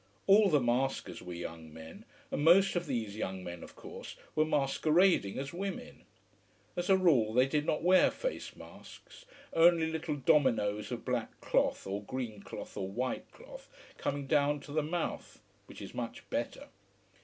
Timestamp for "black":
11.05-11.39